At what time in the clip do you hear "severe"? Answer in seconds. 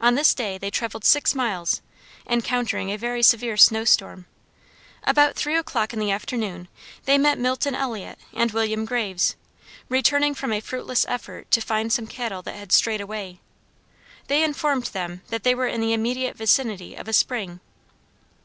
3.20-3.56